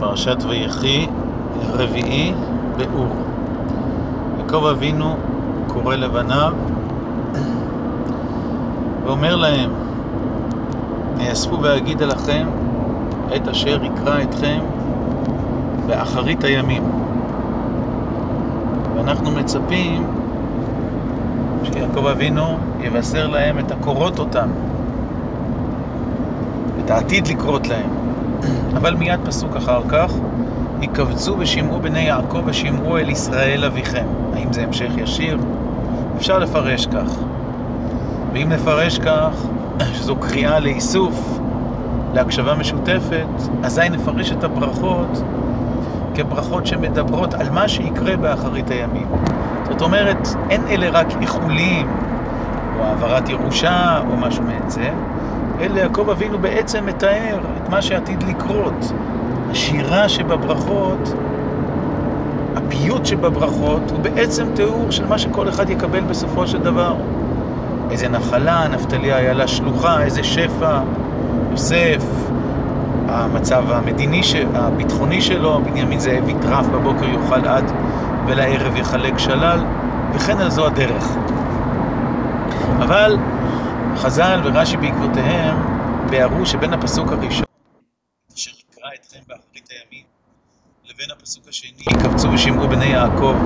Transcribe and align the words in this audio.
פרשת 0.00 0.36
ויחי, 0.48 1.06
רביעי, 1.72 2.32
באור. 2.76 3.08
יעקב 4.38 4.64
אבינו 4.64 5.16
קורא 5.66 5.96
לבניו 5.96 6.52
ואומר 9.04 9.36
להם, 9.36 9.70
אאספו 11.20 11.62
ואגידה 11.62 12.06
לכם 12.06 12.48
את 13.36 13.48
אשר 13.48 13.84
יקרא 13.84 14.22
אתכם 14.22 14.58
באחרית 15.86 16.44
הימים. 16.44 16.82
ואנחנו 18.96 19.30
מצפים 19.30 20.06
שיעקב 21.64 22.06
אבינו 22.06 22.58
יבשר 22.80 23.26
להם 23.26 23.58
את 23.58 23.70
הקורות 23.70 24.18
אותם, 24.18 24.48
את 26.84 26.90
העתיד 26.90 27.26
לקרות 27.28 27.68
להם. 27.68 27.90
אבל 28.76 28.94
מיד 28.94 29.20
פסוק 29.24 29.56
אחר 29.56 29.80
כך, 29.88 30.12
יקבצו 30.80 31.36
ושמעו 31.38 31.80
בני 31.80 32.00
יעקב 32.00 32.42
ושמעו 32.44 32.98
אל 32.98 33.10
ישראל 33.10 33.64
אביכם. 33.64 34.06
האם 34.34 34.52
זה 34.52 34.62
המשך 34.62 34.90
ישיר? 34.96 35.38
אפשר 36.16 36.38
לפרש 36.38 36.86
כך. 36.86 37.14
ואם 38.32 38.48
נפרש 38.48 38.98
כך, 38.98 39.46
שזו 39.94 40.16
קריאה 40.16 40.58
לאיסוף, 40.58 41.38
להקשבה 42.14 42.54
משותפת, 42.54 43.26
אזי 43.62 43.88
נפרש 43.90 44.32
את 44.32 44.44
הברכות 44.44 45.22
כברכות 46.14 46.66
שמדברות 46.66 47.34
על 47.34 47.50
מה 47.50 47.68
שיקרה 47.68 48.16
באחרית 48.16 48.70
הימים. 48.70 49.06
זאת 49.70 49.82
אומרת, 49.82 50.28
אין 50.50 50.62
אלה 50.68 50.90
רק 50.90 51.06
איחולים, 51.20 51.86
או 52.78 52.84
העברת 52.84 53.28
ירושה, 53.28 54.00
או 54.10 54.16
משהו 54.16 54.42
מעין 54.44 54.70
זה, 54.70 54.90
אלא 55.60 55.78
יעקב 55.78 56.10
אבינו 56.10 56.38
בעצם 56.38 56.86
מתאר 56.86 57.38
את 57.56 57.68
מה 57.68 57.82
שעתיד 57.82 58.22
לקרות. 58.22 58.92
השירה 59.50 60.08
שבברכות, 60.08 61.14
הפיוט 62.56 63.06
שבברכות, 63.06 63.90
הוא 63.90 63.98
בעצם 64.00 64.46
תיאור 64.54 64.90
של 64.90 65.06
מה 65.06 65.18
שכל 65.18 65.48
אחד 65.48 65.70
יקבל 65.70 66.00
בסופו 66.00 66.46
של 66.46 66.58
דבר. 66.58 66.94
איזה 67.90 68.08
נחלה, 68.08 68.68
נפתלי 68.68 69.12
היה 69.12 69.32
לה 69.32 69.48
שלוחה, 69.48 70.02
איזה 70.02 70.24
שפע, 70.24 70.80
יוסף, 71.50 72.04
המצב 73.08 73.64
המדיני, 73.70 74.20
הביטחוני 74.54 75.20
שלו, 75.20 75.60
בנימין 75.64 75.98
זאב 75.98 76.28
יטרף 76.28 76.66
בבוקר 76.66 77.04
יאכל 77.04 77.48
עד 77.48 77.72
ולערב 78.26 78.76
יחלק 78.76 79.18
שלל, 79.18 79.64
וכן 80.14 80.38
על 80.38 80.50
זו 80.50 80.66
הדרך. 80.66 81.16
אבל 82.78 83.16
חז"ל 83.98 84.40
ורש"י 84.44 84.76
בעקבותיהם 84.76 85.56
ביארו 86.10 86.46
שבין 86.46 86.72
הפסוק 86.72 87.12
הראשון, 87.12 87.44
אשר 88.36 88.50
יקרא 88.50 88.90
אתכם 88.94 89.18
באחרית 89.28 89.68
הימים, 89.70 90.04
לבין 90.84 91.10
הפסוק 91.10 91.48
השני, 91.48 91.82
יקבצו 91.90 92.32
ושמעו 92.32 92.68
בני 92.68 92.84
יעקב 92.84 93.36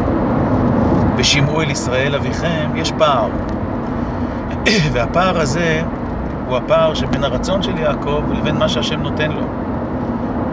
ושמעו 1.17 1.63
אל 1.63 1.71
ישראל 1.71 2.15
אביכם, 2.15 2.71
יש 2.77 2.93
פער. 2.99 3.31
והפער 4.93 5.41
הזה 5.41 5.83
הוא 6.47 6.57
הפער 6.57 6.95
שבין 6.95 7.25
הרצון 7.25 7.63
של 7.63 7.79
יעקב 7.79 8.23
לבין 8.33 8.57
מה 8.57 8.69
שהשם 8.69 9.03
נותן 9.03 9.33
לו. 9.33 9.47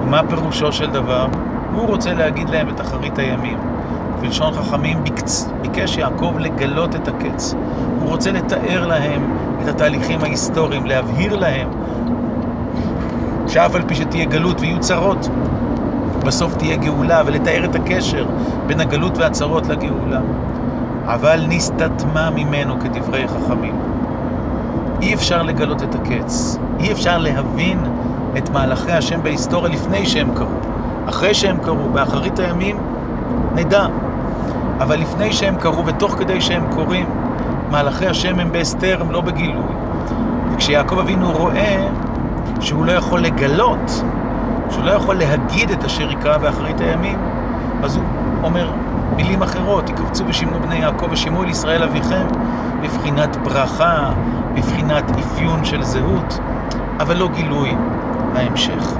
ומה 0.03 0.21
פירושו 0.29 0.71
של 0.71 0.91
דבר? 0.91 1.27
הוא 1.73 1.87
רוצה 1.87 2.13
להגיד 2.13 2.49
להם 2.49 2.69
את 2.69 2.81
אחרית 2.81 3.17
הימים. 3.17 3.57
בלשון 4.21 4.53
חכמים 4.53 5.03
ביקץ, 5.03 5.49
ביקש 5.61 5.97
יעקב 5.97 6.33
לגלות 6.39 6.95
את 6.95 7.07
הקץ. 7.07 7.55
הוא 8.01 8.09
רוצה 8.09 8.31
לתאר 8.31 8.87
להם 8.87 9.37
את 9.63 9.67
התהליכים 9.67 10.21
ההיסטוריים, 10.21 10.85
להבהיר 10.85 11.35
להם 11.35 11.69
שאף 13.47 13.75
על 13.75 13.81
פי 13.87 13.95
שתהיה 13.95 14.25
גלות 14.25 14.61
ויהיו 14.61 14.79
צרות, 14.79 15.29
בסוף 16.25 16.55
תהיה 16.55 16.75
גאולה, 16.75 17.21
ולתאר 17.25 17.65
את 17.65 17.75
הקשר 17.75 18.25
בין 18.67 18.79
הגלות 18.79 19.17
והצרות 19.17 19.67
לגאולה. 19.67 20.19
אבל 21.05 21.45
נסתתמה 21.47 22.29
ממנו 22.29 22.79
כדברי 22.79 23.27
חכמים. 23.27 23.75
אי 25.01 25.13
אפשר 25.13 25.43
לגלות 25.43 25.83
את 25.83 25.95
הקץ, 25.95 26.57
אי 26.79 26.91
אפשר 26.91 27.17
להבין 27.17 27.79
את 28.37 28.49
מהלכי 28.49 28.91
השם 28.91 29.23
בהיסטוריה 29.23 29.73
לפני 29.73 30.05
שהם 30.05 30.35
קרו. 30.35 30.57
אחרי 31.05 31.33
שהם 31.33 31.57
קרו, 31.57 31.89
באחרית 31.93 32.39
הימים, 32.39 32.77
נדע. 33.55 33.85
אבל 34.79 34.99
לפני 34.99 35.33
שהם 35.33 35.55
קרו 35.55 35.85
ותוך 35.85 36.15
כדי 36.19 36.41
שהם 36.41 36.63
קורים, 36.75 37.05
מהלכי 37.71 38.07
השם 38.07 38.39
הם 38.39 38.51
בהסתר, 38.51 38.97
הם 39.01 39.11
לא 39.11 39.21
בגילוי. 39.21 39.73
וכשיעקב 40.53 40.99
אבינו 40.99 41.31
רואה 41.31 41.87
שהוא 42.59 42.85
לא 42.85 42.91
יכול 42.91 43.19
לגלות, 43.19 44.03
שהוא 44.69 44.83
לא 44.83 44.91
יכול 44.91 45.15
להגיד 45.15 45.71
את 45.71 45.83
אשר 45.83 46.11
יקרא 46.11 46.37
באחרית 46.37 46.81
הימים, 46.81 47.19
אז 47.83 47.95
הוא 47.95 48.05
אומר 48.43 48.71
מילים 49.15 49.41
אחרות, 49.41 49.89
יקבצו 49.89 50.23
ושמעו 50.27 50.59
בני 50.59 50.75
יעקב 50.75 51.07
ושמעו 51.11 51.43
אל 51.43 51.49
ישראל 51.49 51.83
אביכם, 51.83 52.27
בבחינת 52.83 53.35
ברכה, 53.35 54.09
בבחינת 54.53 55.11
אפיון 55.11 55.65
של 55.65 55.83
זהות, 55.83 56.39
אבל 56.99 57.17
לא 57.17 57.29
גילוי 57.35 57.75
ההמשך. 58.35 58.93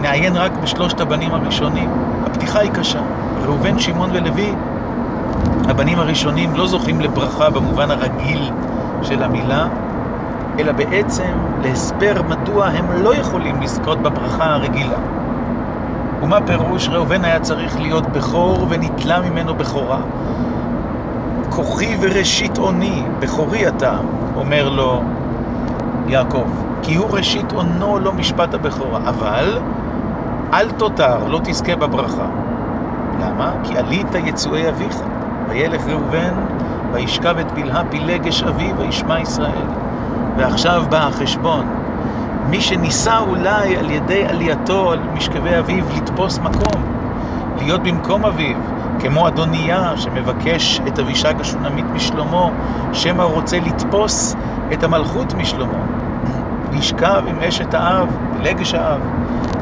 נעיין 0.00 0.36
רק 0.36 0.52
בשלושת 0.62 1.00
הבנים 1.00 1.34
הראשונים. 1.34 1.90
הפתיחה 2.26 2.58
היא 2.58 2.70
קשה. 2.70 3.00
ראובן, 3.46 3.78
שמעון 3.78 4.10
ולוי, 4.12 4.52
הבנים 5.68 5.98
הראשונים 5.98 6.54
לא 6.54 6.66
זוכים 6.66 7.00
לברכה 7.00 7.50
במובן 7.50 7.90
הרגיל 7.90 8.50
של 9.02 9.22
המילה, 9.22 9.68
אלא 10.58 10.72
בעצם 10.72 11.32
להסבר 11.62 12.22
מדוע 12.28 12.66
הם 12.66 12.92
לא 12.92 13.14
יכולים 13.14 13.62
לזכות 13.62 13.98
בברכה 13.98 14.54
הרגילה. 14.54 14.98
ומה 16.22 16.38
פירוש? 16.46 16.88
ראובן 16.88 17.24
היה 17.24 17.40
צריך 17.40 17.80
להיות 17.80 18.06
בכור 18.06 18.66
ונתלה 18.68 19.20
ממנו 19.20 19.54
בכורה. 19.54 20.00
כוחי 21.50 21.96
וראשית 22.00 22.58
אוני, 22.58 23.02
בכורי 23.18 23.68
אתה, 23.68 23.96
אומר 24.36 24.68
לו 24.68 25.02
יעקב, 26.08 26.48
כי 26.82 26.94
הוא 26.94 27.06
ראשית 27.10 27.52
אונו 27.52 27.98
לא 27.98 28.12
משפט 28.12 28.54
הבכורה, 28.54 29.00
אבל 29.08 29.58
אל 30.52 30.70
תותר, 30.70 31.28
לא 31.28 31.40
תזכה 31.44 31.76
בברכה. 31.76 32.26
למה? 33.20 33.52
כי 33.64 33.78
עלית 33.78 34.14
יצואי 34.24 34.68
אביך, 34.68 34.96
וילך 35.48 35.86
ראובן, 35.86 36.34
וישכב 36.92 37.38
את 37.38 37.52
בלהה 37.52 37.82
פילגש 37.90 38.42
אביו, 38.42 38.78
וישמע 38.78 39.20
ישראל. 39.20 39.66
ועכשיו 40.36 40.84
בא 40.90 41.06
החשבון. 41.06 41.66
מי 42.50 42.60
שניסה 42.60 43.18
אולי 43.18 43.76
על 43.76 43.90
ידי 43.90 44.24
עלייתו 44.26 44.92
על 44.92 44.98
משכבי 45.14 45.58
אביו 45.58 45.84
לתפוס 45.96 46.38
מקום, 46.38 46.82
להיות 47.58 47.82
במקום 47.82 48.24
אביו, 48.24 48.56
כמו 49.00 49.28
אדוניה 49.28 49.92
שמבקש 49.96 50.80
את 50.88 50.98
אבישג 50.98 51.40
השונמית 51.40 51.84
משלמה, 51.92 52.48
שמא 52.92 53.22
רוצה 53.22 53.58
לתפוס 53.58 54.36
את 54.72 54.82
המלכות 54.82 55.34
משלמה. 55.34 55.78
לשכב 56.72 57.22
עם 57.26 57.36
אשת 57.48 57.74
האב, 57.74 58.16
בלגש 58.38 58.74
האב, 58.74 59.00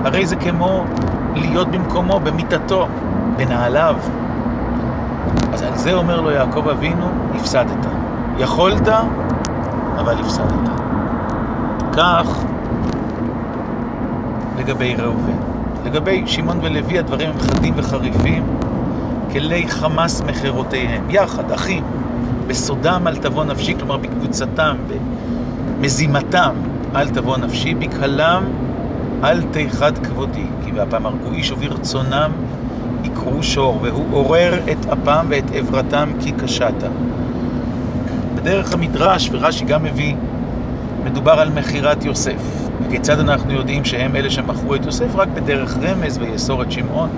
הרי 0.05 0.27
זה 0.27 0.37
כמו 0.37 0.85
להיות 1.35 1.69
במקומו, 1.69 2.21
במיטתו, 2.21 2.89
בנעליו. 3.39 3.97
אז 5.53 5.63
על 5.63 5.77
זה 5.77 5.93
אומר 5.93 6.21
לו 6.21 6.31
יעקב 6.31 6.69
אבינו, 6.69 7.07
הפסדת. 7.35 7.87
יכולת, 8.39 8.89
אבל 9.99 10.15
הפסדת. 10.21 10.71
כך 11.93 12.45
לגבי 14.59 14.95
ראובן. 14.95 15.39
לגבי 15.85 16.23
שמעון 16.27 16.59
ולוי 16.63 16.99
הדברים 16.99 17.31
הם 17.31 17.39
חדים 17.39 17.75
וחריפים, 17.77 18.43
כלי 19.33 19.69
חמאס 19.69 20.21
מחירותיהם, 20.21 21.11
יחד, 21.11 21.53
אחים, 21.53 21.85
בסודם 22.47 23.03
אל 23.07 23.17
תבוא 23.17 23.45
נפשי, 23.45 23.75
כלומר 23.79 23.97
בקבוצתם, 23.97 24.77
במזימתם 25.81 26.55
אל 26.97 27.09
תבוא 27.09 27.37
נפשי, 27.37 27.75
בקהלם 27.75 28.45
אל 29.25 29.43
תיחד 29.43 29.99
כבודי, 29.99 30.47
כי 30.65 30.73
והפעם 30.73 31.07
הרגו 31.07 31.33
איש 31.33 31.51
וברצונם 31.51 32.31
יקרו 33.13 33.43
שור, 33.43 33.79
והוא 33.83 34.05
עורר 34.11 34.55
את 34.73 34.87
אפם 34.93 35.27
ואת 35.29 35.45
עברתם 35.55 36.09
כי 36.21 36.33
קשתה. 36.33 36.89
בדרך 38.35 38.73
המדרש, 38.73 39.29
ורש"י 39.33 39.65
גם 39.65 39.83
מביא, 39.83 40.15
מדובר 41.05 41.33
על 41.33 41.51
מכירת 41.51 42.05
יוסף. 42.05 42.69
וכיצד 42.83 43.19
אנחנו 43.19 43.53
יודעים 43.53 43.85
שהם 43.85 44.17
אלה 44.17 44.31
שמכרו 44.31 44.75
את 44.75 44.87
יוסף? 44.87 45.17
רק 45.17 45.29
בדרך 45.29 45.77
רמז 45.83 46.19
ויסור 46.19 46.63
את 46.63 46.73
שמעון, 46.73 47.09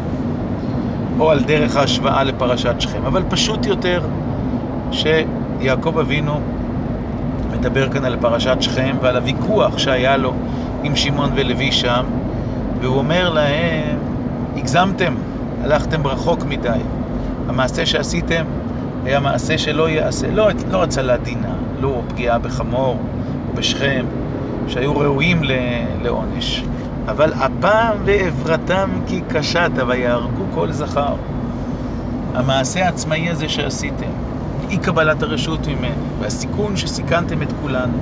או 1.19 1.31
על 1.31 1.41
דרך 1.41 1.77
ההשוואה 1.77 2.25
לפרשת 2.25 2.75
שכם. 2.79 3.05
אבל 3.07 3.23
פשוט 3.29 3.67
יותר 3.67 4.03
שיעקב 4.93 5.99
אבינו 5.99 6.41
מדבר 7.53 7.89
כאן 7.89 8.05
על 8.05 8.17
פרשת 8.21 8.57
שכם 8.61 8.97
ועל 9.03 9.17
הוויכוח 9.17 9.79
שהיה 9.79 10.17
לו 10.17 10.33
עם 10.83 10.97
שמעון 10.97 11.31
ולוי 11.35 11.73
שם, 11.73 12.05
והוא 12.81 12.97
אומר 12.97 13.29
להם, 13.29 13.99
הגזמתם, 14.57 15.15
הלכתם 15.63 16.07
רחוק 16.07 16.45
מדי. 16.45 16.81
המעשה 17.49 17.87
שעשיתם 17.87 18.45
היה 19.05 19.21
מעשה 19.21 19.59
שלא 19.59 19.89
יעשה, 19.89 20.31
לא, 20.31 20.49
לא 20.71 20.83
הצלה 20.83 21.17
דינה, 21.17 21.53
לא 21.81 22.03
פגיעה 22.09 22.39
בחמור 22.39 22.99
או 23.49 23.55
בשכם, 23.55 24.05
שהיו 24.69 24.97
ראויים 24.97 25.43
לעונש. 26.03 26.65
אבל 27.09 27.33
הפעם 27.33 27.97
ועברתם 28.05 28.91
כי 29.07 29.21
קשת, 29.29 29.71
ויהרגו 29.89 30.45
כל 30.55 30.73
זכר. 30.73 31.15
המעשה 32.35 32.85
העצמאי 32.85 33.31
הזה 33.31 33.49
שעשיתם, 33.49 34.11
אי 34.71 34.79
קבלת 34.79 35.23
הרשות 35.23 35.67
ממני, 35.67 35.91
והסיכון 36.21 36.77
שסיכנתם 36.77 37.43
את 37.43 37.53
כולנו, 37.63 37.99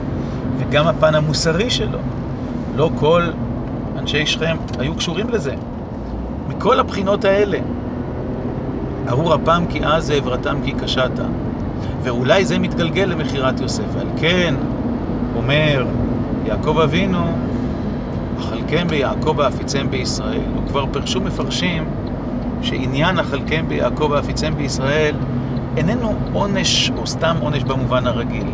וגם 0.58 0.86
הפן 0.86 1.14
המוסרי 1.14 1.70
שלו, 1.70 1.98
לא 2.76 2.90
כל 2.94 3.22
אנשי 3.98 4.26
שכם 4.26 4.56
היו 4.78 4.94
קשורים 4.94 5.28
לזה. 5.30 5.54
מכל 6.48 6.80
הבחינות 6.80 7.24
האלה, 7.24 7.58
ארור 9.08 9.34
הפעם 9.34 9.66
כי 9.66 9.84
אז 9.84 10.10
ועברתם 10.10 10.56
כי 10.64 10.72
קשת. 10.72 11.10
ואולי 12.02 12.44
זה 12.44 12.58
מתגלגל 12.58 13.04
למכירת 13.04 13.60
יוסף. 13.60 13.84
ועל 13.94 14.06
כן, 14.16 14.54
אומר 15.36 15.86
יעקב 16.46 16.78
אבינו, 16.78 17.32
אכלכם 18.40 18.88
ביעקב 18.88 19.34
ואפיצם 19.36 19.90
בישראל. 19.90 20.40
וכבר 20.64 20.84
פרשו 20.92 21.20
מפרשים 21.20 21.84
שעניין 22.62 23.18
אכלכם 23.18 23.64
ביעקב 23.68 24.08
ואפיצם 24.10 24.54
בישראל 24.56 25.14
איננו 25.76 26.14
עונש 26.32 26.90
או 26.96 27.06
סתם 27.06 27.36
עונש 27.40 27.62
במובן 27.62 28.06
הרגיל, 28.06 28.46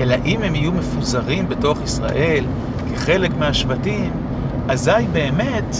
אלא 0.00 0.14
אם 0.24 0.42
הם 0.42 0.54
יהיו 0.54 0.72
מפוזרים 0.72 1.48
בתוך 1.48 1.82
ישראל 1.82 2.44
כחלק 2.92 3.30
מהשבטים, 3.38 4.10
אזי 4.68 4.90
באמת 5.12 5.76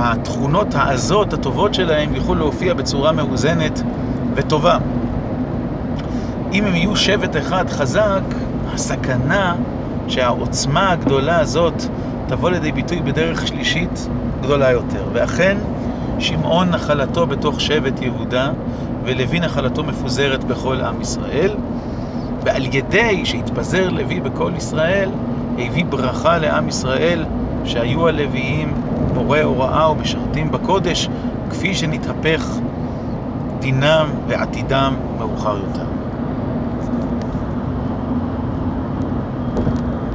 התכונות 0.00 0.74
העזות, 0.74 1.32
הטובות 1.32 1.74
שלהם, 1.74 2.14
יוכלו 2.14 2.34
להופיע 2.34 2.74
בצורה 2.74 3.12
מאוזנת 3.12 3.82
וטובה. 4.34 4.78
אם 6.52 6.64
הם 6.64 6.74
יהיו 6.74 6.96
שבט 6.96 7.36
אחד 7.36 7.70
חזק, 7.70 8.20
הסכנה 8.74 9.54
שהעוצמה 10.08 10.90
הגדולה 10.90 11.40
הזאת 11.40 11.82
תבוא 12.28 12.50
לידי 12.50 12.72
ביטוי 12.72 13.00
בדרך 13.00 13.46
שלישית 13.46 14.08
גדולה 14.42 14.70
יותר. 14.70 15.04
ואכן, 15.12 15.56
שמעון 16.18 16.70
נחלתו 16.70 17.26
בתוך 17.26 17.60
שבט 17.60 18.02
יהודה, 18.02 18.50
ולוי 19.04 19.40
נחלתו 19.40 19.84
מפוזרת 19.84 20.44
בכל 20.44 20.80
עם 20.80 21.00
ישראל, 21.00 21.50
ועל 22.44 22.66
ידי 22.74 23.20
שהתפזר 23.24 23.88
לוי 23.88 24.20
בכל 24.20 24.52
ישראל, 24.56 25.10
הביא 25.58 25.84
ברכה 25.84 26.38
לעם 26.38 26.68
ישראל, 26.68 27.24
שהיו 27.64 28.08
הלוויים 28.08 28.74
מורה 29.14 29.42
הוראה 29.42 29.90
ומשרתים 29.90 30.50
בקודש, 30.50 31.08
כפי 31.50 31.74
שנתהפך 31.74 32.58
דינם 33.58 34.10
ועתידם 34.28 34.94
מאוחר 35.18 35.56
יותר. 35.56 35.99